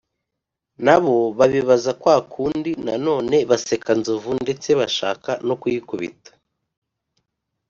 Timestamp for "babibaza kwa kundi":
1.37-2.71